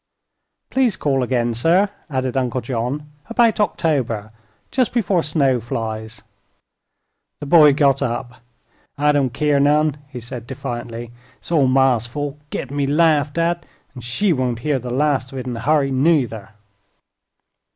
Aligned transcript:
"Please 0.71 0.97
call 0.97 1.21
again, 1.21 1.53
sir," 1.53 1.87
added 2.09 2.35
Uncle 2.35 2.59
John; 2.61 3.11
"about 3.29 3.59
October 3.59 4.31
just 4.71 4.93
before 4.95 5.21
snow 5.21 5.59
flies." 5.59 6.23
The 7.39 7.45
boy 7.45 7.73
got 7.73 8.01
up. 8.01 8.41
"I 8.97 9.11
don't 9.11 9.31
keer 9.31 9.59
none," 9.59 9.97
he 10.09 10.19
said, 10.19 10.47
defiantly. 10.47 11.11
"It's 11.37 11.51
all 11.51 11.67
ma's 11.67 12.07
fault, 12.07 12.39
gittin' 12.49 12.77
me 12.77 12.87
laughed 12.87 13.37
at, 13.37 13.63
an' 13.93 14.01
she 14.01 14.33
won't 14.33 14.61
hear 14.65 14.79
the 14.79 14.89
last 14.89 15.31
of 15.33 15.37
it 15.37 15.45
in 15.45 15.55
a 15.55 15.59
hurry, 15.59 15.91
nuther." 15.91 16.49